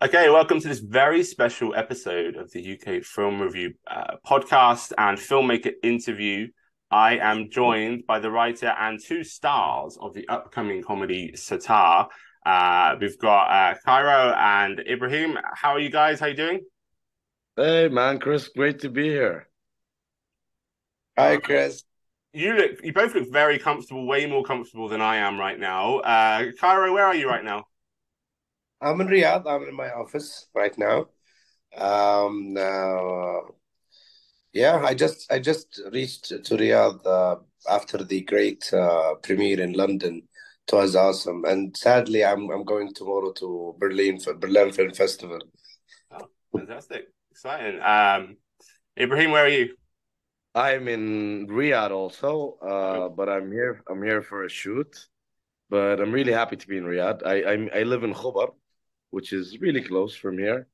[0.00, 5.18] Okay, welcome to this very special episode of the UK Film Review uh, podcast and
[5.18, 6.46] filmmaker interview.
[6.88, 12.06] I am joined by the writer and two stars of the upcoming comedy Sattar.
[12.46, 15.36] Uh, we've got uh, Khairo and Ibrahim.
[15.54, 16.20] How are you guys?
[16.20, 16.60] How are you doing?
[17.56, 19.48] Hey man, Chris, great to be here.
[21.18, 21.82] Hi, Chris.
[22.32, 22.84] You look.
[22.84, 24.06] You both look very comfortable.
[24.06, 25.98] Way more comfortable than I am right now.
[25.98, 27.64] Uh, Khairo, where are you right now?
[28.80, 29.46] I'm in Riyadh.
[29.46, 31.06] I'm in my office right now.
[31.76, 33.42] Um, now,
[34.52, 37.36] yeah, I just I just reached to Riyadh uh,
[37.68, 40.22] after the great uh, premiere in London.
[40.66, 45.40] It was awesome, and sadly, I'm I'm going tomorrow to Berlin for Berlin Film Festival.
[46.12, 47.80] Oh, fantastic, exciting.
[47.82, 48.36] Um,
[48.98, 49.74] Ibrahim, where are you?
[50.54, 53.82] I'm in Riyadh also, uh, but I'm here.
[53.88, 55.08] I'm here for a shoot,
[55.70, 57.26] but I'm really happy to be in Riyadh.
[57.26, 58.52] I I'm, I live in Khobar,
[59.10, 60.66] which is really close from here,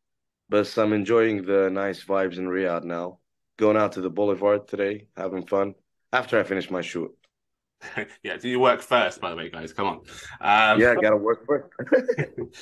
[0.48, 3.18] but I'm enjoying the nice vibes in Riyadh now.
[3.56, 5.74] Going out to the boulevard today, having fun
[6.12, 7.12] after I finish my shoot.
[8.22, 9.72] yeah, do your work first, by the way, guys.
[9.72, 9.96] Come on.
[10.40, 11.68] Um, Yeah, gotta work first.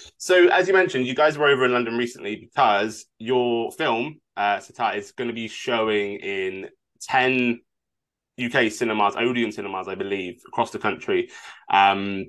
[0.19, 4.57] so, as you mentioned, you guys were over in London recently because your film, uh,
[4.57, 6.69] Sattar, is going to be showing in
[7.03, 7.61] 10
[8.43, 11.31] UK cinemas, Odeon cinemas, I believe, across the country.
[11.71, 12.27] Um,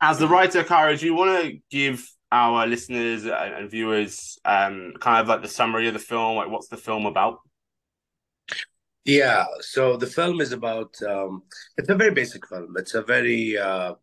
[0.00, 5.20] as the writer, Kara, do you want to give our listeners and, viewers um, kind
[5.20, 6.36] of like the summary of the film?
[6.36, 7.38] Like, what's the film about?
[9.04, 11.42] Yeah, so the film is about um,
[11.76, 12.74] it's a very basic film.
[12.76, 13.94] It's a very uh,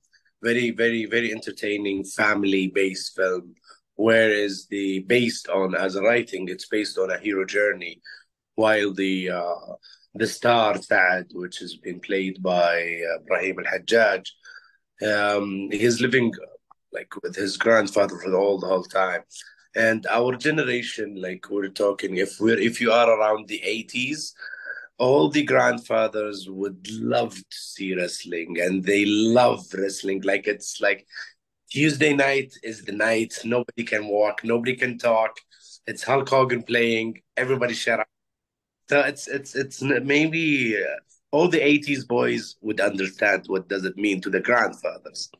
[0.43, 3.55] very very very entertaining family based film.
[3.95, 8.01] Whereas the based on as a writing, it's based on a hero journey,
[8.55, 9.73] while the uh,
[10.15, 14.25] the star Thad, which has been played by uh, Brahim Al Hajjaj,
[15.01, 16.33] um, he's living
[16.93, 19.21] like with his grandfather for whole the whole time.
[19.75, 24.33] And our generation, like we're talking, if we're if you are around the eighties,
[24.97, 30.21] all the grandfathers would love to see wrestling and they love wrestling.
[30.23, 31.07] Like it's like
[31.71, 33.39] Tuesday night is the night.
[33.45, 35.39] Nobody can walk, nobody can talk.
[35.87, 37.21] It's Hulk Hogan playing.
[37.37, 38.07] Everybody shut up.
[38.89, 40.97] So it's it's it's maybe uh,
[41.31, 45.31] all the '80s boys would understand what does it mean to the grandfathers.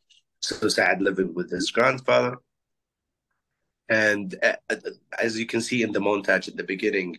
[0.41, 2.37] So Saad living with his grandfather,
[3.90, 4.75] and uh,
[5.17, 7.17] as you can see in the montage at the beginning,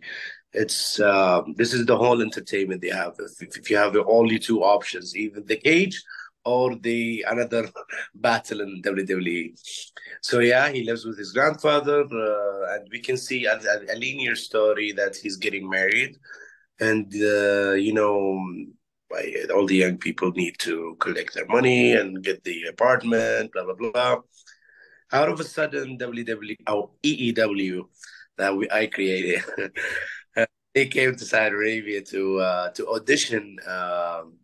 [0.53, 3.15] it's um, this is the whole entertainment they have.
[3.19, 6.03] If, if you have only two options, either the cage
[6.45, 7.69] or the another
[8.15, 9.53] battle in WWE.
[10.23, 13.97] So yeah, he lives with his grandfather, uh, and we can see a, a, a
[13.97, 16.17] linear story that he's getting married,
[16.79, 18.43] and uh, you know.
[19.11, 23.65] By all the young people need to collect their money and get the apartment, blah
[23.65, 24.21] blah blah.
[25.13, 27.83] Out of a sudden, WWE, oh, EEW,
[28.39, 29.43] that we I created,
[30.75, 34.35] they came to Saudi Arabia to uh, to audition um,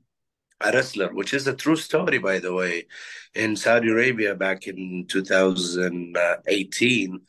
[0.60, 2.86] a wrestler, which is a true story, by the way,
[3.34, 7.20] in Saudi Arabia back in 2018.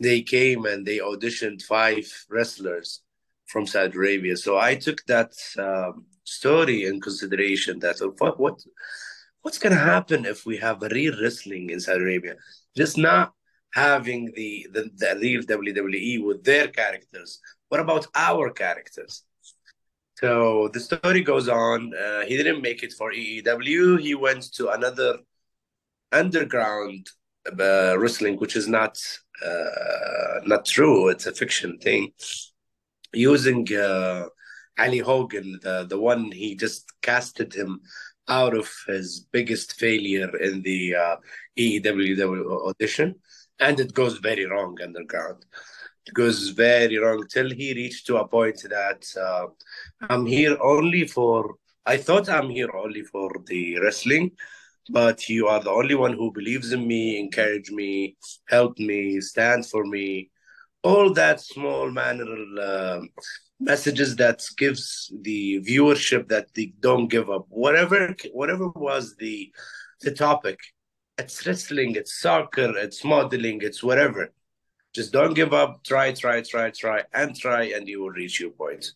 [0.00, 3.02] They came and they auditioned five wrestlers
[3.46, 4.36] from Saudi Arabia.
[4.36, 7.78] So I took that um, story in consideration.
[7.80, 8.60] That what what
[9.42, 12.34] what's going to happen if we have real wrestling in Saudi Arabia?
[12.76, 13.32] Just not
[13.72, 17.40] having the, the the real WWE with their characters.
[17.68, 19.24] What about our characters?
[20.20, 21.94] So the story goes on.
[21.94, 24.00] Uh, he didn't make it for EEW.
[24.00, 25.18] He went to another
[26.10, 27.06] underground
[27.46, 28.98] uh, wrestling, which is not
[29.44, 31.08] uh, not true.
[31.08, 32.12] It's a fiction thing.
[33.12, 34.26] Using uh,
[34.78, 37.80] Ali Hogan, the the one he just casted him
[38.28, 41.16] out of his biggest failure in the uh,
[42.68, 43.14] audition,
[43.58, 45.44] and it goes very wrong underground.
[46.06, 49.46] It goes very wrong till he reached to a point that uh,
[50.08, 51.56] I'm here only for.
[51.84, 54.32] I thought I'm here only for the wrestling,
[54.90, 58.16] but you are the only one who believes in me, encourage me,
[58.48, 60.30] help me, stand for me.
[60.82, 62.26] All that small manner
[62.60, 63.00] uh,
[63.60, 67.46] messages that gives the viewership that they don't give up.
[67.48, 69.52] Whatever, whatever was the
[70.00, 70.60] the topic,
[71.18, 74.32] it's wrestling, it's soccer, it's modeling, it's whatever.
[74.94, 75.82] Just don't give up.
[75.84, 78.92] Try, try, try, try, and try, and you will reach your point.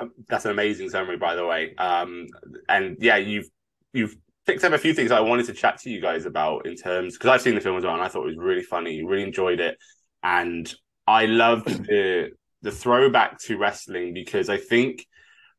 [0.00, 1.74] Um, that's an amazing summary, by the way.
[1.76, 2.26] Um,
[2.68, 3.48] and yeah, you've
[3.92, 6.74] you've picked up a few things I wanted to chat to you guys about in
[6.74, 9.04] terms because I've seen the film as well, and I thought it was really funny.
[9.04, 9.76] Really enjoyed it,
[10.22, 10.72] and
[11.06, 12.30] I loved the
[12.62, 15.06] the throwback to wrestling because I think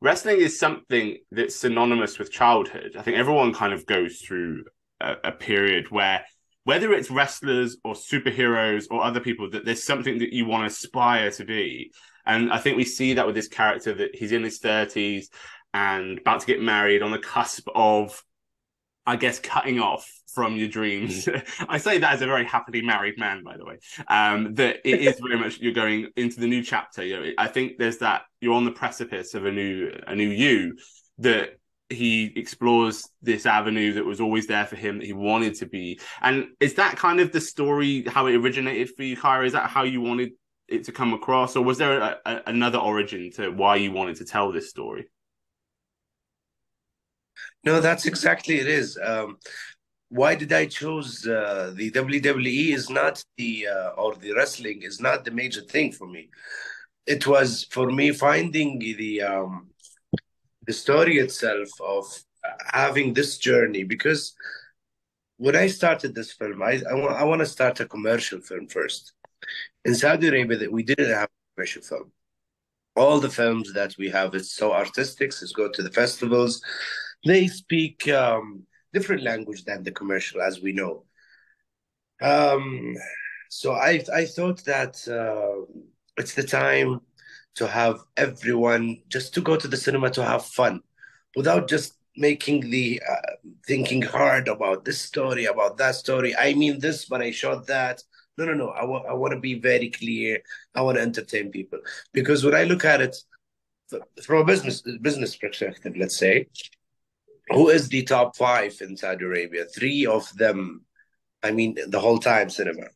[0.01, 2.95] wrestling is something that's synonymous with childhood.
[2.97, 4.63] I think everyone kind of goes through
[5.01, 6.23] a, a period where
[6.63, 10.67] whether it's wrestlers or superheroes or other people that there's something that you want to
[10.67, 11.91] aspire to be
[12.25, 15.27] and i think we see that with this character that he's in his 30s
[15.73, 18.23] and about to get married on the cusp of
[19.05, 21.27] I guess cutting off from your dreams.
[21.69, 23.77] I say that as a very happily married man, by the way.
[24.07, 27.03] Um, that it is very much you're going into the new chapter.
[27.05, 30.29] You know, I think there's that you're on the precipice of a new a new
[30.29, 30.77] you
[31.19, 31.59] that
[31.89, 35.99] he explores this avenue that was always there for him that he wanted to be.
[36.21, 39.45] And is that kind of the story how it originated for you, Khairo?
[39.45, 40.31] Is that how you wanted
[40.67, 44.15] it to come across, or was there a, a, another origin to why you wanted
[44.17, 45.07] to tell this story?
[47.65, 48.97] No, that's exactly it is.
[49.01, 49.37] Um,
[50.09, 52.73] why did I choose uh, the WWE?
[52.73, 56.29] Is not the uh, or the wrestling is not the major thing for me.
[57.07, 59.69] It was for me finding the um,
[60.67, 62.05] the story itself of
[62.73, 64.33] having this journey because
[65.37, 68.67] when I started this film, I I, wa- I want to start a commercial film
[68.67, 69.13] first.
[69.85, 72.11] In Saudi Arabia, we didn't have a commercial film.
[72.95, 75.29] All the films that we have, it's so artistic.
[75.29, 76.61] It's go to the festivals
[77.25, 81.05] they speak um, different language than the commercial, as we know.
[82.21, 82.95] Um,
[83.49, 85.65] so I I thought that uh,
[86.17, 87.01] it's the time
[87.55, 90.81] to have everyone just to go to the cinema to have fun,
[91.35, 93.33] without just making the uh,
[93.67, 96.35] thinking hard about this story about that story.
[96.35, 98.03] I mean this, but I shot that.
[98.37, 98.69] No, no, no.
[98.69, 100.41] I want I want to be very clear.
[100.75, 101.79] I want to entertain people
[102.13, 103.15] because when I look at it
[104.23, 106.47] from a business business perspective, let's say
[107.49, 109.65] who is the top five in Saudi Arabia?
[109.65, 110.85] Three of them,
[111.41, 112.87] I mean, the whole time cinema.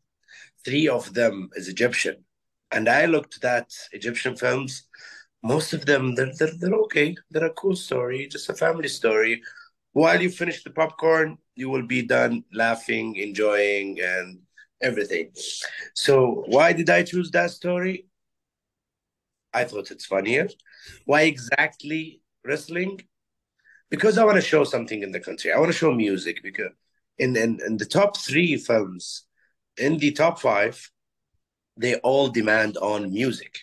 [0.66, 2.24] Three of them is Egyptian,
[2.72, 4.88] and I looked at Egyptian films.
[5.44, 7.16] Most of them, they're, they're they're okay.
[7.32, 9.42] They're a cool story, just a family story.
[9.94, 14.40] While you finish the popcorn, you will be done laughing, enjoying, and
[14.82, 15.32] everything.
[15.94, 18.08] So, why did I choose that story?
[19.54, 20.50] I thought it's funnier.
[21.06, 23.02] Why exactly wrestling?
[23.90, 25.52] Because I want to show something in the country.
[25.52, 26.72] I want to show music because
[27.18, 29.26] in, in in the top three films,
[29.78, 30.92] in the top five,
[31.78, 33.60] they all demand on music,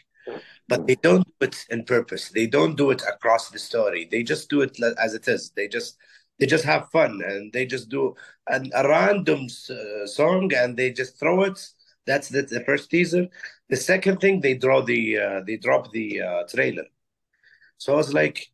[0.68, 2.30] but they don't do it in purpose.
[2.30, 4.08] They don't do it across the story.
[4.10, 5.50] They just do it as it is.
[5.50, 5.98] They just
[6.38, 8.14] they just have fun and they just do
[8.48, 11.64] an, a random uh, song and they just throw it.
[12.06, 13.28] That's the, the first teaser.
[13.68, 16.86] The second thing they draw the uh, they drop the uh, trailer.
[17.78, 18.48] So I was like,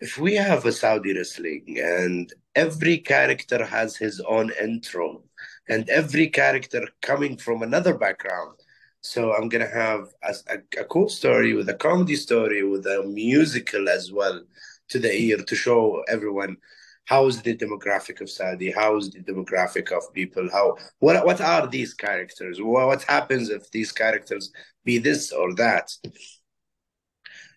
[0.00, 5.22] if we have a Saudi wrestling and every character has his own intro
[5.68, 8.58] and every character coming from another background.
[9.00, 13.04] So I'm gonna have a, a, a, cool story with a comedy story with a
[13.04, 14.42] musical as well
[14.88, 16.56] to the ear to show everyone
[17.04, 21.94] how's the demographic of Saudi, how's the demographic of people, how what what are these
[21.94, 24.52] characters, what, what happens if these characters
[24.84, 25.90] be this or that.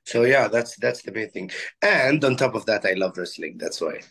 [0.06, 1.52] So yeah, that's that's the main thing.
[1.82, 3.58] And on top of that, I love wrestling.
[3.58, 4.02] That's why.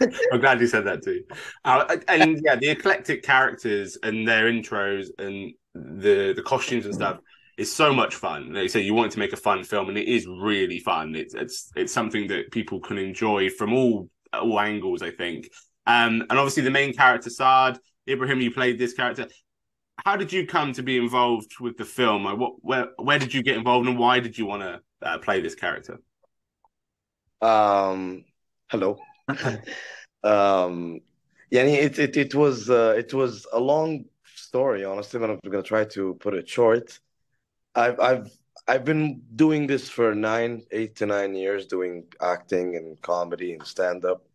[0.32, 1.22] I'm glad you said that too.
[1.64, 7.18] Uh, and yeah, the eclectic characters and their intros and the the costumes and stuff
[7.56, 8.52] is so much fun.
[8.52, 11.14] Like you say, you want to make a fun film, and it is really fun.
[11.14, 15.02] It's it's it's something that people can enjoy from all all angles.
[15.02, 15.48] I think.
[15.86, 17.78] Um, and obviously the main character Saad
[18.08, 19.28] Ibrahim, you played this character.
[20.04, 22.24] How did you come to be involved with the film?
[22.24, 25.18] Like what, where, where did you get involved, and why did you want to uh,
[25.18, 25.98] play this character?
[27.40, 28.24] Um,
[28.70, 28.98] hello.
[30.24, 31.00] um,
[31.50, 34.84] yeah, it it it was uh, it was a long story.
[34.84, 36.98] Honestly, but I'm gonna try to put it short.
[37.74, 38.30] I've I've
[38.66, 43.66] I've been doing this for nine, eight to nine years, doing acting and comedy and
[43.66, 44.26] stand up,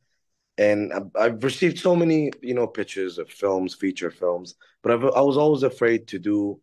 [0.58, 5.04] and I've, I've received so many you know pitches of films, feature films, but I've,
[5.04, 6.62] I was always afraid to do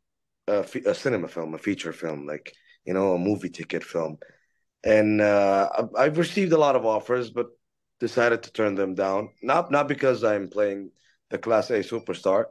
[0.48, 2.54] a, a cinema film, a feature film, like
[2.86, 4.18] you know a movie ticket film,
[4.84, 7.48] and uh, I've, I've received a lot of offers, but
[8.00, 9.30] decided to turn them down.
[9.42, 10.90] Not not because I'm playing
[11.30, 12.44] the Class A superstar,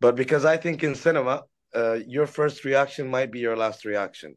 [0.00, 1.44] but because I think in cinema
[1.74, 4.36] uh, your first reaction might be your last reaction.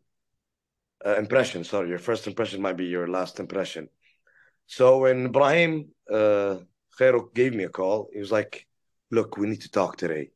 [1.05, 3.89] Uh, impression, sorry, your first impression might be your last impression.
[4.67, 6.57] So when Ibrahim uh,
[6.97, 8.65] Khairuk gave me a call, he was like,
[9.11, 10.31] "Look, we need to talk today."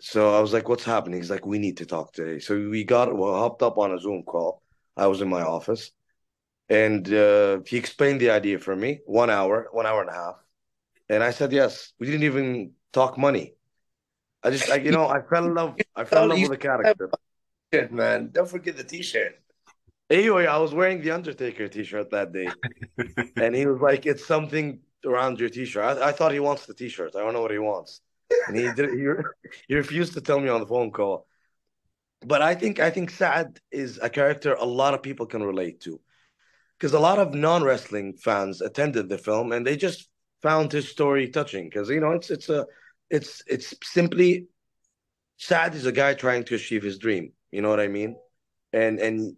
[0.00, 2.84] So I was like, "What's happening?" He's like, "We need to talk today." So we
[2.84, 4.62] got well, hopped up on a Zoom call.
[4.96, 5.92] I was in my office,
[6.68, 9.00] and uh, he explained the idea for me.
[9.06, 10.36] One hour, one hour and a half,
[11.08, 11.92] and I said yes.
[11.98, 13.54] We didn't even talk money.
[14.42, 15.76] I just like you know I fell in love.
[15.94, 17.10] I fell in love with the character.
[17.72, 18.30] Shit, man!
[18.32, 19.38] Don't forget the T-shirt.
[20.08, 22.48] Anyway, I was wearing the Undertaker T-shirt that day,
[23.36, 26.74] and he was like, "It's something around your T-shirt." I, I, thought he wants the
[26.74, 27.14] T-shirt.
[27.14, 28.00] I don't know what he wants,
[28.46, 28.90] and he did.
[28.90, 29.06] He,
[29.68, 31.26] he refused to tell me on the phone call.
[32.24, 35.80] But I think I think Saad is a character a lot of people can relate
[35.82, 36.00] to,
[36.78, 40.08] because a lot of non-wrestling fans attended the film and they just
[40.42, 41.64] found his story touching.
[41.64, 42.66] Because you know, it's it's a
[43.08, 44.46] it's it's simply
[45.38, 47.32] Saad is a guy trying to achieve his dream.
[47.50, 48.16] You know what I mean?
[48.72, 49.36] And and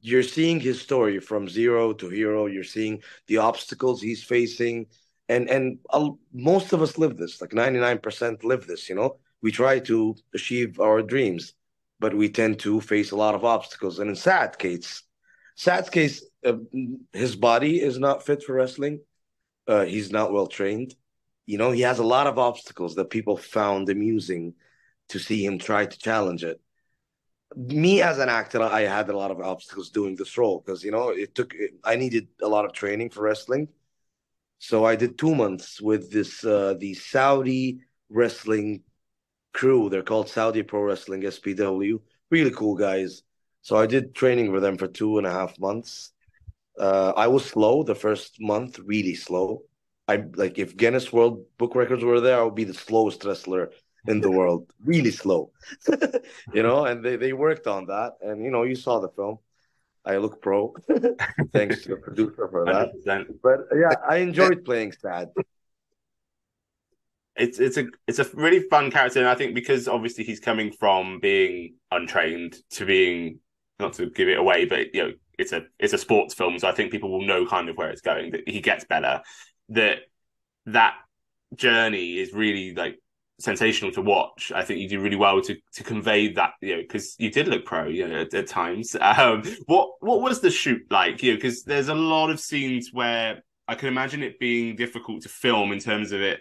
[0.00, 2.46] you're seeing his story from zero to hero.
[2.46, 4.86] You're seeing the obstacles he's facing,
[5.32, 7.40] and and I'll, most of us live this.
[7.40, 8.88] Like 99% live this.
[8.88, 11.54] You know, we try to achieve our dreams,
[12.00, 13.98] but we tend to face a lot of obstacles.
[13.98, 15.02] And in sad case,
[15.56, 16.54] Saad's case, uh,
[17.12, 19.00] his body is not fit for wrestling.
[19.68, 20.94] Uh, he's not well trained
[21.46, 24.54] you know, he has a lot of obstacles that people found amusing
[25.08, 26.60] to see him try to challenge it.
[27.56, 30.90] Me as an actor, I had a lot of obstacles doing this role because you
[30.90, 31.54] know it took.
[31.84, 33.68] I needed a lot of training for wrestling,
[34.62, 38.84] so I did two months with this uh, the Saudi wrestling
[39.52, 39.90] crew.
[39.90, 41.98] They're called Saudi Pro Wrestling SPW.
[42.30, 43.24] Really cool guys.
[43.62, 46.12] So I did training with them for two and a half months.
[46.78, 49.62] Uh, I was slow the first month, really slow.
[50.06, 53.72] I like if Guinness World Book Records were there, I would be the slowest wrestler
[54.06, 55.50] in the world, really slow.
[56.54, 58.12] you know, and they, they worked on that.
[58.22, 59.38] And you know, you saw the film.
[60.04, 60.74] I look pro.
[61.52, 62.92] Thanks to the producer for that.
[63.06, 63.26] 100%.
[63.42, 65.30] But yeah, I enjoyed playing Saad.
[67.34, 70.70] It's it's a it's a really fun character, and I think because obviously he's coming
[70.70, 73.38] from being untrained to being
[73.78, 76.68] not to give it away, but you know it's a it's a sports film, so
[76.68, 78.32] I think people will know kind of where it's going.
[78.32, 79.22] That he gets better,
[79.70, 79.98] that
[80.66, 80.94] that
[81.54, 82.98] journey is really like
[83.42, 84.52] sensational to watch.
[84.54, 87.48] I think you do really well to to convey that, you know, because you did
[87.48, 88.96] look pro, you know, at, at times.
[89.02, 91.22] Um, what what was the shoot like?
[91.22, 95.22] You know, because there's a lot of scenes where I can imagine it being difficult
[95.22, 96.40] to film in terms of it.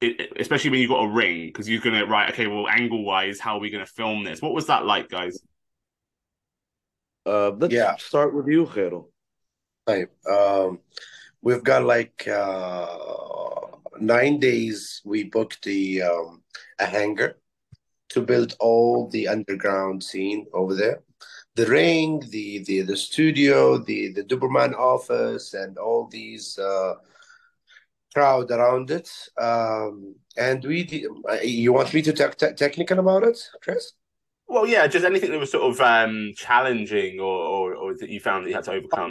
[0.00, 3.40] It, especially when you've got a ring, because you're gonna right, okay, well, angle wise,
[3.40, 4.40] how are we gonna film this?
[4.40, 5.40] What was that like, guys?
[7.26, 7.96] Uh, let's yeah.
[7.96, 9.06] start with you, Khairo.
[9.86, 10.08] Right.
[10.30, 10.80] Um,
[11.42, 12.86] we've got like uh,
[14.00, 15.00] nine days.
[15.04, 16.42] We booked the um,
[16.78, 17.38] a hangar
[18.10, 21.02] to build all the underground scene over there.
[21.56, 26.94] The ring, the the the studio, the the Doberman office, and all these uh,
[28.14, 29.10] crowd around it.
[29.40, 33.92] Um, and we, uh, you want me to talk te- technical about it, Chris?
[34.46, 38.20] Well, yeah, just anything that was sort of um, challenging or, or, or that you
[38.20, 39.10] found that you had to overcome.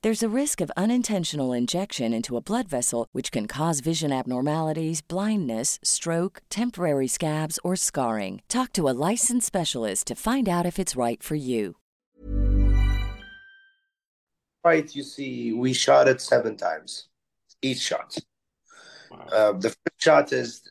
[0.00, 5.02] There's a risk of unintentional injection into a blood vessel, which can cause vision abnormalities,
[5.02, 8.40] blindness, stroke, temporary scabs, or scarring.
[8.48, 11.74] Talk to a licensed specialist to find out if it's right for you.
[14.64, 17.08] Right, you see, we shot it seven times,
[17.60, 18.16] each shot.
[19.10, 20.62] Uh, the first shot is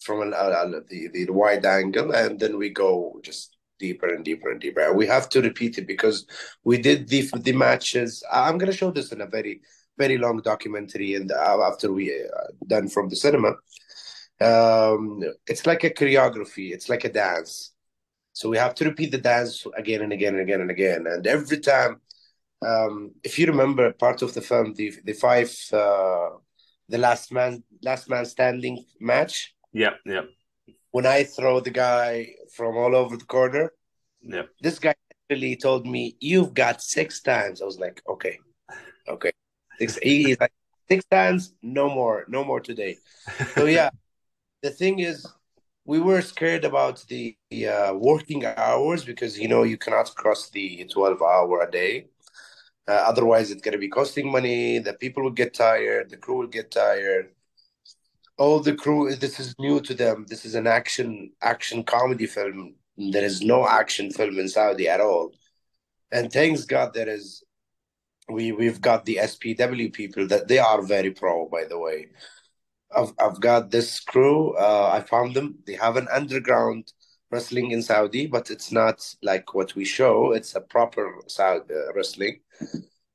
[0.00, 4.24] from an, uh, the, the the wide angle, and then we go just deeper and
[4.24, 4.92] deeper and deeper.
[4.92, 6.26] We have to repeat it because
[6.62, 8.22] we did the the matches.
[8.30, 9.62] I'm gonna show this in a very
[9.98, 13.50] very long documentary, and uh, after we uh, done from the cinema,
[14.40, 16.72] um, it's like a choreography.
[16.72, 17.72] It's like a dance.
[18.32, 21.06] So we have to repeat the dance again and again and again and again.
[21.06, 22.00] And every time,
[22.62, 26.30] um, if you remember part of the film, the the five, uh,
[26.88, 29.54] the last man last man standing match.
[29.72, 30.24] Yep, yep.
[30.90, 33.72] When I throw the guy from all over the corner,
[34.22, 34.48] Yep.
[34.60, 34.94] this guy
[35.30, 38.38] really told me, "You've got six times." I was like, "Okay,
[39.08, 39.32] okay."
[39.78, 40.52] Six, he's like,
[40.88, 42.98] six times, no more, no more today.
[43.56, 43.90] So yeah,
[44.62, 45.26] the thing is,
[45.84, 50.84] we were scared about the uh, working hours because you know you cannot cross the
[50.92, 52.06] twelve hour a day.
[52.88, 54.78] Uh, otherwise, it's going to be costing money.
[54.78, 56.10] The people will get tired.
[56.10, 57.30] The crew will get tired.
[58.40, 59.14] All the crew.
[59.14, 60.24] This is new to them.
[60.26, 62.74] This is an action action comedy film.
[62.96, 65.32] There is no action film in Saudi at all.
[66.10, 67.44] And thanks God there is.
[68.30, 71.50] We we've got the SPW people that they are very pro.
[71.50, 72.06] By the way,
[72.96, 74.56] I've I've got this crew.
[74.56, 75.58] Uh, I found them.
[75.66, 76.94] They have an underground
[77.30, 80.32] wrestling in Saudi, but it's not like what we show.
[80.32, 82.40] It's a proper Saudi uh, wrestling.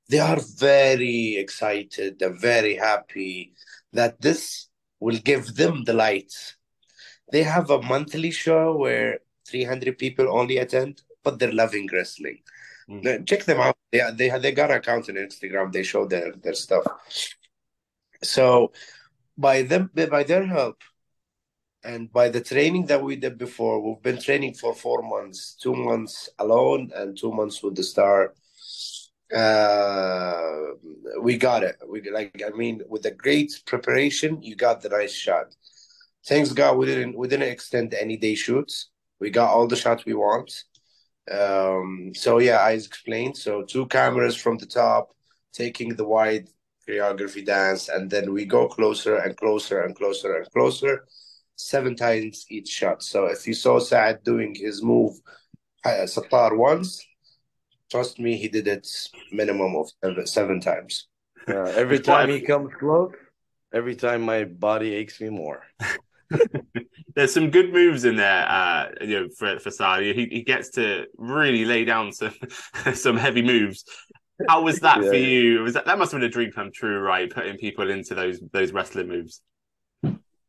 [0.07, 2.19] They are very excited.
[2.19, 3.53] They're very happy
[3.91, 4.64] that this
[4.99, 6.55] will give them the lights.
[7.31, 12.39] They have a monthly show where 300 people only attend, but they're loving wrestling.
[13.05, 13.77] Uh, Check them out.
[13.91, 15.71] They they they got an account on Instagram.
[15.71, 16.85] They show their their stuff.
[18.23, 18.71] So
[19.37, 20.81] by them by their help
[21.83, 25.75] and by the training that we did before, we've been training for four months, two
[25.75, 28.33] months alone and two months with the star.
[29.33, 30.73] Uh,
[31.21, 31.77] we got it.
[31.87, 35.55] We like, I mean, with the great preparation, you got the nice shot.
[36.27, 38.89] Thanks God, we didn't we didn't extend any day shoots.
[39.19, 40.51] We got all the shots we want.
[41.31, 45.15] Um, so yeah, as explained, so two cameras from the top,
[45.53, 46.47] taking the wide
[46.87, 51.05] choreography dance, and then we go closer and closer and closer and closer,
[51.55, 53.01] seven times each shot.
[53.01, 55.13] So if you saw Saad doing his move,
[55.83, 57.03] uh, Sattar once,
[57.91, 58.87] trust me, he did it
[59.31, 61.07] minimum of seven, seven times.
[61.47, 63.13] Yeah, every time he comes close,
[63.73, 65.63] every time my body aches me more.
[67.15, 70.13] There's some good moves in there, uh, you know, for for Saudi.
[70.13, 72.33] He he gets to really lay down some
[72.93, 73.85] some heavy moves.
[74.49, 75.61] How was that for you?
[75.61, 77.31] Was that that must have been a dream come true, right?
[77.31, 79.41] Putting people into those those wrestling moves.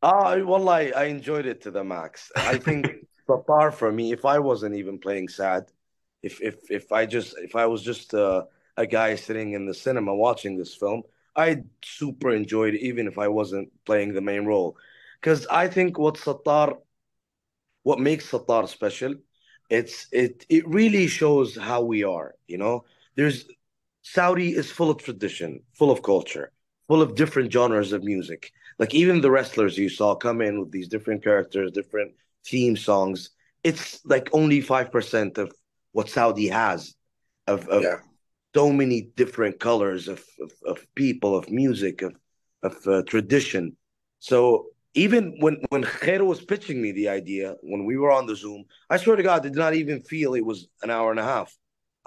[0.03, 2.31] Ah, well, I, I enjoyed it to the max.
[2.37, 2.88] I think
[3.29, 5.66] Sattar for me, if I wasn't even playing Saad,
[6.27, 8.43] if if if I just if I was just uh,
[8.77, 11.03] a guy sitting in the cinema watching this film,
[11.35, 11.49] I
[11.85, 14.77] super enjoyed it, even if I wasn't playing the main role.
[15.21, 16.69] Because I think what Sattar,
[17.83, 19.15] what makes Sattar special,
[19.71, 22.35] it's it it really shows how we are.
[22.47, 22.85] You know,
[23.17, 23.45] there's
[24.03, 26.53] Saudi is full of tradition, full of culture,
[26.89, 28.53] full of different genres of music.
[28.79, 32.12] Like even the wrestlers you saw come in with these different characters, different
[32.45, 33.31] theme songs.
[33.65, 35.53] It's like only five percent of
[35.97, 36.81] what Saudi has
[37.47, 37.99] of, of Yeah.
[38.55, 42.15] so many different colors of, of, of people, of music, of
[42.69, 43.65] of uh, tradition.
[44.31, 44.39] So
[45.05, 48.61] even when when Khair was pitching me the idea when we were on the Zoom,
[48.93, 51.29] I swear to God, I did not even feel it was an hour and a
[51.35, 51.49] half.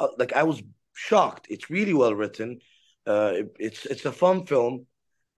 [0.01, 0.59] Uh, like I was
[1.07, 1.45] shocked.
[1.53, 2.49] It's really well written.
[3.11, 4.73] Uh, it- it's it's a fun film,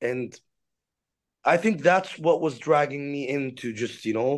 [0.09, 0.29] and
[1.53, 4.31] I think that's what was dragging me into just you know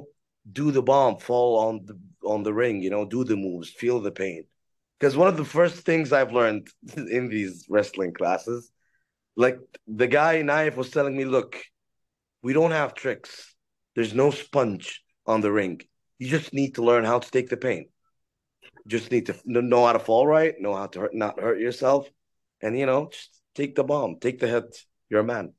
[0.59, 3.99] do the bomb, fall on the on the ring, you know, do the moves, feel
[3.99, 4.45] the pain.
[4.99, 8.71] Because one of the first things I've learned in these wrestling classes,
[9.35, 11.61] like the guy Naif was telling me, look,
[12.41, 13.53] we don't have tricks.
[13.95, 15.81] There's no sponge on the ring.
[16.19, 17.87] You just need to learn how to take the pain.
[18.63, 21.59] You just need to know how to fall right, know how to hurt, not hurt
[21.59, 22.09] yourself,
[22.61, 24.77] and you know, just take the bomb, take the hit.
[25.09, 25.53] You're a man.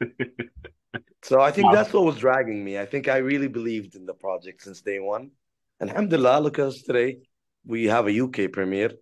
[1.22, 1.74] so I think wow.
[1.74, 2.78] that's what was dragging me.
[2.78, 5.30] I think I really believed in the project since day one.
[5.80, 7.18] And alhamdulillah, look at us today.
[7.66, 8.92] We have a UK premiere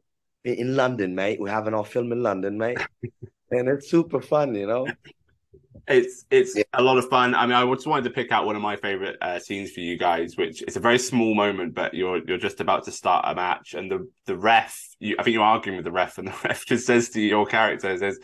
[0.45, 1.41] in London, mate.
[1.41, 2.79] We're having our film in London, mate.
[3.51, 4.87] and it's super fun, you know.
[5.89, 6.65] It's it's yeah.
[6.75, 7.35] a lot of fun.
[7.35, 9.81] I mean, I just wanted to pick out one of my favorite uh, scenes for
[9.81, 13.25] you guys, which it's a very small moment, but you're you're just about to start
[13.27, 16.29] a match, and the the ref, you, I think you're arguing with the ref, and
[16.29, 18.19] the ref just says to your character, says,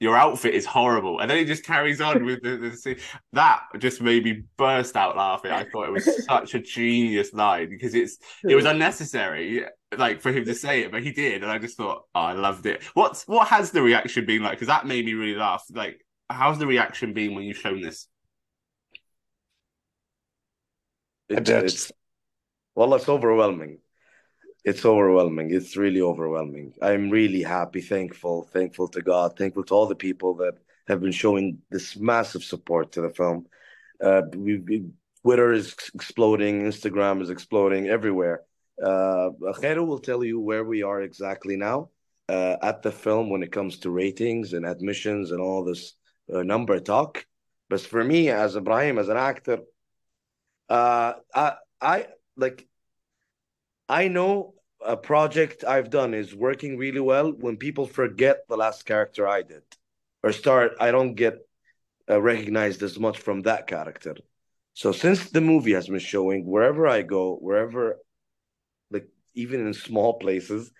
[0.00, 2.96] "Your outfit is horrible," and then he just carries on with the, the scene.
[3.32, 5.50] That just made me burst out laughing.
[5.50, 9.64] I thought it was such a genius line because it's it was unnecessary,
[9.96, 12.32] like for him to say it, but he did, and I just thought, oh, I
[12.32, 12.82] loved it.
[12.94, 14.52] What's what has the reaction been like?
[14.52, 15.64] Because that made me really laugh.
[15.72, 18.06] Like how's the reaction been when you've shown this?
[21.28, 21.92] It, it's
[22.74, 23.78] well, it's overwhelming.
[24.68, 25.54] It's overwhelming.
[25.54, 26.74] It's really overwhelming.
[26.82, 30.56] I'm really happy, thankful, thankful to God, thankful to all the people that
[30.88, 33.46] have been showing this massive support to the film.
[34.06, 34.84] Uh, we, we,
[35.22, 38.42] Twitter is exploding, Instagram is exploding everywhere.
[38.90, 41.88] Uh, Khairo will tell you where we are exactly now
[42.28, 45.94] uh, at the film when it comes to ratings and admissions and all this
[46.30, 47.24] uh, number talk.
[47.70, 49.60] But for me, as Ibrahim, as an actor,
[50.68, 52.68] uh, I, I like,
[53.88, 54.52] I know
[54.84, 59.42] a project I've done is working really well when people forget the last character I
[59.42, 59.62] did
[60.22, 61.38] or start, I don't get
[62.10, 64.16] uh, recognized as much from that character.
[64.74, 67.98] So since the movie has been showing, wherever I go, wherever,
[68.90, 70.70] like even in small places,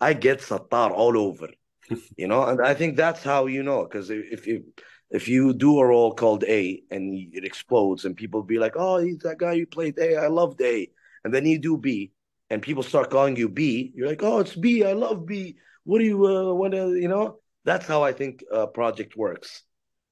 [0.00, 1.48] I get Sattar all over,
[2.16, 4.64] you know, and I think that's how you know because if you
[5.10, 8.98] if you do a role called A and it explodes and people be like, "Oh,
[8.98, 10.16] he's that guy who played A.
[10.16, 10.90] I loved A,"
[11.22, 12.10] and then you do B
[12.54, 14.84] and people start calling you B, you're like, "Oh, it's B.
[14.84, 15.56] I love B.
[15.82, 19.64] What do you uh, want to?" You know, that's how I think a project works.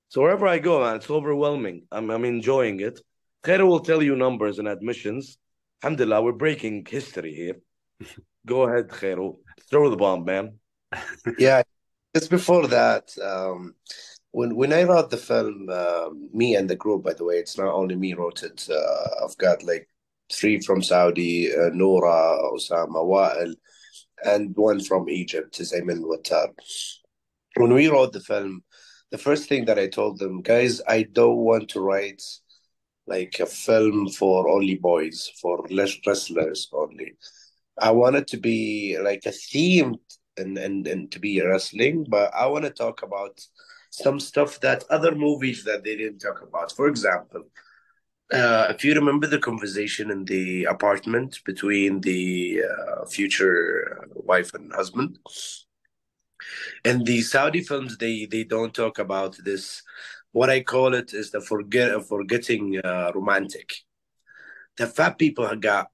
[0.09, 1.87] So wherever I go, man, it's overwhelming.
[1.93, 3.01] I'm I'm enjoying it.
[3.45, 5.39] Khairo will tell you numbers and admissions.
[5.83, 7.57] Alhamdulillah, we're breaking history here.
[8.47, 9.37] go ahead, Khairo.
[9.71, 10.59] Throw the bomb, man.
[11.39, 11.63] yeah,
[12.15, 13.17] just before that.
[13.23, 13.75] Um,
[14.33, 17.57] when when I wrote the film, uh, me and the group, by the way, it's
[17.57, 18.69] not only me wrote it.
[18.69, 19.89] Uh, I've got like
[20.33, 23.55] three from Saudi, uh, Nora, Osama, Wael,
[24.25, 26.49] and one from Egypt, Zayman Wattar.
[27.57, 28.63] When we wrote the film,
[29.11, 32.23] the first thing that I told them, guys, I don't want to write
[33.07, 37.15] like a film for only boys, for less wrestlers only.
[37.79, 39.97] I want it to be like a theme
[40.37, 43.41] and, and, and to be wrestling, but I want to talk about
[43.91, 46.73] some stuff that other movies that they didn't talk about.
[46.73, 47.43] For example,
[48.33, 54.73] uh, if you remember the conversation in the apartment between the uh, future wife and
[54.73, 55.19] husband,
[56.85, 59.83] in the Saudi films, they they don't talk about this.
[60.33, 63.75] What I call it is the forget forgetting uh, romantic.
[64.79, 65.89] The fat people got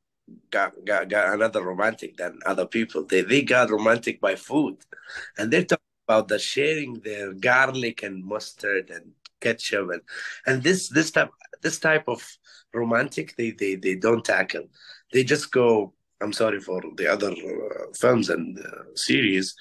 [0.51, 3.05] got got got another romantic than other people.
[3.05, 4.77] They they got romantic by food,
[5.37, 10.03] and they're talking about the sharing their garlic and mustard and ketchup and
[10.46, 11.31] and this this type
[11.62, 12.23] this type of
[12.75, 14.64] romantic they they they don't tackle.
[15.12, 15.94] They just go.
[16.21, 19.55] I'm sorry for the other uh, films and uh, series.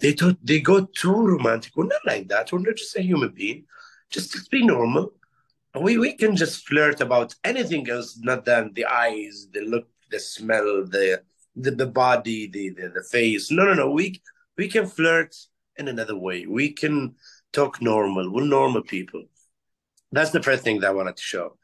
[0.00, 1.72] They thought they go too romantic.
[1.76, 2.52] We're not like that.
[2.52, 3.64] We're not just a human being.
[4.10, 5.12] Just, be normal.
[5.80, 10.20] We we can just flirt about anything else, not than the eyes, the look, the
[10.20, 11.22] smell, the
[11.56, 13.50] the, the body, the, the the face.
[13.50, 13.90] No, no, no.
[13.90, 14.22] We
[14.56, 15.34] we can flirt
[15.76, 16.46] in another way.
[16.46, 17.16] We can
[17.52, 18.32] talk normal.
[18.32, 19.24] We're normal people.
[20.14, 21.56] That's the first thing that I wanted to show.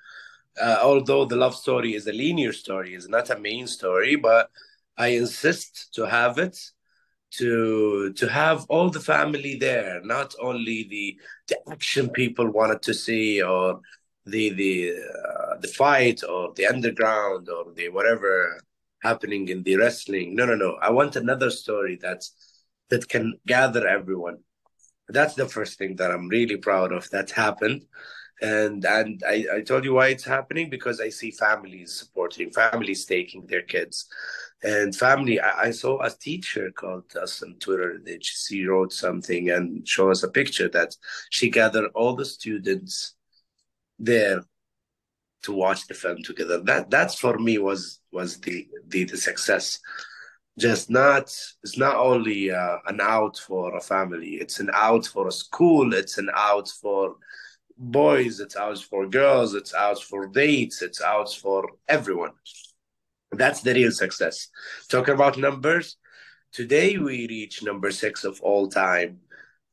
[0.60, 4.50] Uh, although the love story is a linear story, it's not a main story, but
[4.96, 6.58] I insist to have it
[7.38, 12.94] to to have all the family there, not only the the action people wanted to
[12.94, 13.80] see or
[14.26, 14.94] the the
[15.28, 18.60] uh, the fight or the underground or the whatever
[19.02, 20.34] happening in the wrestling.
[20.34, 20.76] No, no, no.
[20.82, 22.34] I want another story that's
[22.90, 24.38] that can gather everyone.
[25.08, 27.84] That's the first thing that I'm really proud of that happened.
[28.42, 33.04] And and I, I told you why it's happening because I see families supporting, families
[33.04, 34.08] taking their kids.
[34.62, 39.50] And family, I, I saw a teacher called us on Twitter that she wrote something
[39.50, 40.96] and showed us a picture that
[41.30, 43.14] she gathered all the students
[43.98, 44.42] there
[45.42, 46.60] to watch the film together.
[46.62, 49.80] That that's for me was was the the, the success.
[50.58, 51.22] Just not
[51.62, 54.34] it's not only uh, an out for a family.
[54.34, 55.94] It's an out for a school.
[55.94, 57.16] It's an out for
[57.80, 58.40] boys.
[58.40, 59.54] It's out for girls.
[59.54, 60.82] It's out for dates.
[60.82, 62.32] It's out for everyone.
[63.32, 64.48] That's the real success.
[64.88, 65.96] Talking about numbers,
[66.52, 69.20] today we reach number six of all time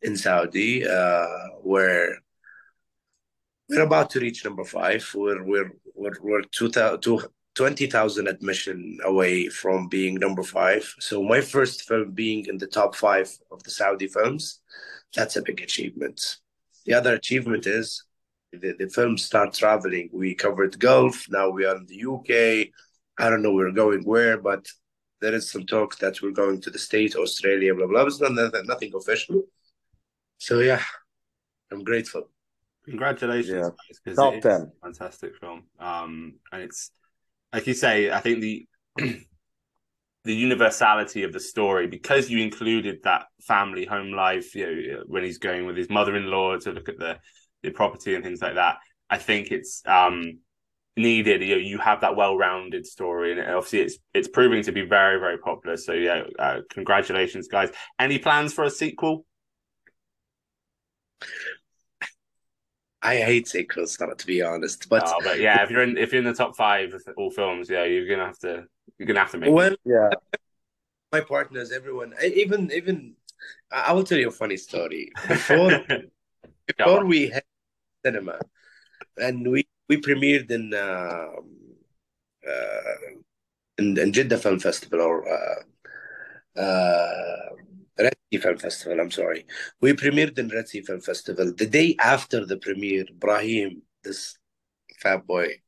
[0.01, 1.25] in Saudi, uh,
[1.61, 2.17] where
[3.69, 5.09] we're about to reach number five.
[5.13, 6.71] We're we're we're, we're two,
[7.55, 10.93] 20,000 admission away from being number five.
[10.99, 14.59] So my first film being in the top five of the Saudi films,
[15.15, 16.37] that's a big achievement.
[16.87, 18.05] The other achievement is
[18.53, 20.09] the, the film start traveling.
[20.13, 21.25] We covered Gulf.
[21.29, 22.69] Now we are in the UK.
[23.19, 24.65] I don't know where we're going where, but
[25.19, 28.05] there is some talk that we're going to the States, Australia, blah blah.
[28.05, 29.43] It's not nothing official.
[30.37, 30.81] So yeah,
[31.71, 32.29] I'm grateful.
[32.85, 33.73] Congratulations,
[34.05, 34.13] yeah.
[34.13, 35.63] top ten, fantastic film.
[35.77, 36.91] Um, and it's
[37.51, 38.65] like you say, I think the
[40.27, 44.53] the universality of the story because you included that family home life.
[44.53, 47.17] You know, when he's going with his mother-in-law to look at the
[47.63, 48.77] the property and things like that.
[49.09, 50.39] I think it's um
[50.95, 51.41] needed.
[51.41, 55.19] You know, you have that well-rounded story, and obviously it's it's proving to be very
[55.19, 55.77] very popular.
[55.77, 57.69] So yeah, uh, congratulations, guys.
[57.97, 59.25] Any plans for a sequel?
[63.01, 64.89] I hate sequels, to be honest.
[64.89, 67.31] But, oh, but yeah, if you're in if you're in the top five of all
[67.31, 68.65] films, yeah, you're gonna have to
[68.97, 69.51] you're gonna have to make.
[69.51, 69.79] Well, it.
[69.85, 70.09] yeah,
[71.11, 73.15] my partners, everyone, even even
[73.71, 75.11] I will tell you a funny story.
[75.27, 75.71] Before
[76.77, 77.43] before we had
[78.05, 78.39] cinema,
[79.17, 81.29] and we we premiered in uh,
[82.47, 82.95] uh,
[83.77, 87.49] in, in Jeddah Film Festival or uh, uh,
[87.99, 88.99] Red Sea Film Festival.
[88.99, 89.45] I'm sorry.
[89.81, 91.53] We premiered in Red Sea Film Festival.
[91.53, 94.37] The day after the premiere, Brahim, this
[94.99, 95.61] fat boy,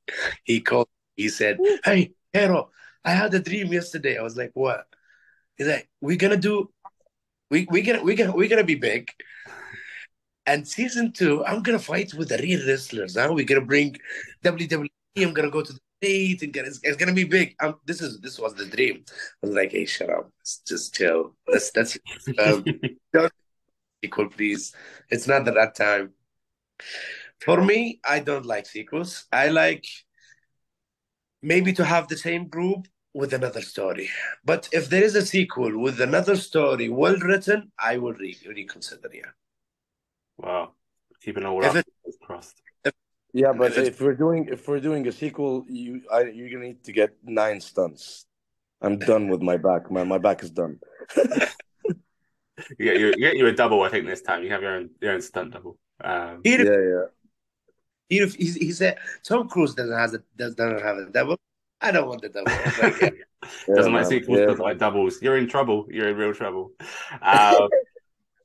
[0.44, 0.90] he called.
[1.16, 2.72] He said, "Hey, Hero,
[3.04, 4.86] I had a dream yesterday." I was like, "What?"
[5.58, 6.72] He's like, "We're gonna do,
[7.52, 9.12] we we gonna we gonna we're gonna be big."
[10.46, 13.16] And season two, I'm gonna fight with the real wrestlers.
[13.16, 13.30] Huh?
[13.32, 13.98] We're gonna bring
[14.44, 14.90] WWE.
[15.18, 17.56] I'm gonna go to the state and get it's, it's gonna be big.
[17.60, 19.04] Um, this is this was the dream.
[19.44, 20.32] I was like, hey, shut up,
[20.68, 21.36] just chill.
[21.48, 21.98] That's that's
[22.40, 22.64] um,
[23.14, 23.34] don't
[24.02, 24.74] equal, please.
[25.10, 26.14] It's not the right time.
[27.42, 29.26] For me, I don't like sequels.
[29.32, 29.86] I like
[31.42, 34.10] maybe to have the same group with another story.
[34.46, 39.10] But if there is a sequel with another story well written, I will re- reconsider.
[39.14, 39.32] Yeah.
[40.38, 40.74] Wow.
[41.22, 41.86] Keeping all up
[42.22, 42.62] crossed.
[43.34, 46.84] Yeah, but if we're doing if we're doing a sequel, you I, you're gonna need
[46.86, 48.26] to get nine stunts.
[48.82, 49.92] I'm done with my back.
[49.92, 50.80] My my back is done.
[51.18, 51.26] you
[52.80, 53.84] get you, you get you a double.
[53.84, 55.78] I think this time you have your own your own stunt double.
[56.04, 57.06] Um, yeah, yeah.
[58.10, 61.40] He, he, he said Tom Cruise doesn't have a doesn't have a double.
[61.82, 62.52] I don't want the double.
[62.52, 63.76] Like, yeah.
[63.76, 64.46] doesn't yeah, like sequels, yeah.
[64.46, 65.22] doesn't like doubles.
[65.22, 65.88] You're in trouble.
[65.90, 66.72] You're in real trouble.
[67.22, 67.70] Um,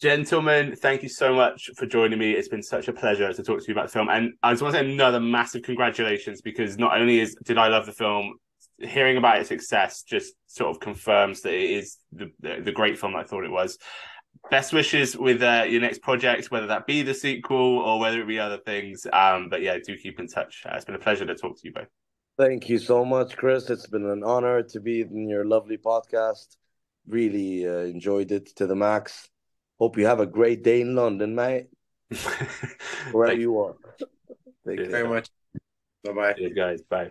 [0.01, 2.33] Gentlemen, thank you so much for joining me.
[2.33, 4.11] It's been such a pleasure to talk to you about the film.
[4.11, 7.69] And I just want to say another massive congratulations because not only is did I
[7.69, 8.35] love the film,
[8.79, 12.99] hearing about its success just sort of confirms that it is the, the, the great
[12.99, 13.79] film I thought it was.
[14.51, 18.29] Best wishes with uh, your next project, whether that be the sequel or whether it
[18.29, 19.07] be other things.
[19.13, 20.65] Um, but yeah, do keep in touch.
[20.67, 21.89] Uh, it's been a pleasure to talk to you both.
[22.37, 23.71] Thank you so much, Chris.
[23.71, 26.57] It's been an honor to be in your lovely podcast.
[27.07, 29.31] Really uh, enjoyed it to the max
[29.79, 31.67] Hope you have a great day in London, mate.
[33.13, 33.75] Wherever you are.
[34.65, 35.29] Thank you very much.
[36.05, 36.35] Bye bye.
[36.55, 36.83] guys.
[36.83, 37.11] Bye.